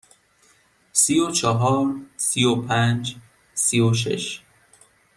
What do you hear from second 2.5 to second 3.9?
پنج، سی